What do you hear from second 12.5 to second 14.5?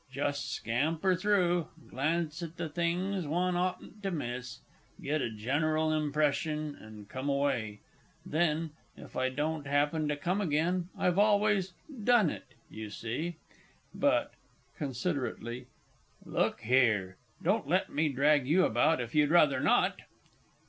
you see. But